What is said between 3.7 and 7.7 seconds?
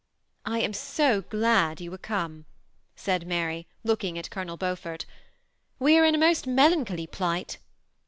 looking at Colonel Beaufort; '<we are in a most melancholy plight."